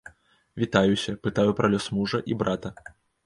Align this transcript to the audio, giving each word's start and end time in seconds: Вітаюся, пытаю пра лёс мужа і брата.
Вітаюся, 0.63 1.13
пытаю 1.27 1.51
пра 1.61 1.69
лёс 1.75 1.85
мужа 1.97 2.23
і 2.33 2.39
брата. 2.43 2.75